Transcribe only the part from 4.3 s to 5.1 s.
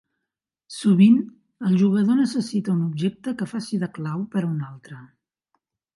per a un altre.